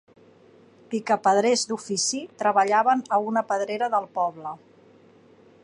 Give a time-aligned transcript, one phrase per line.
[0.93, 4.55] Picapedrers d'ofici, treballaven a una pedrera del poble.